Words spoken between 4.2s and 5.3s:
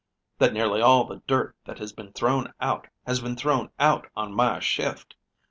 my shift.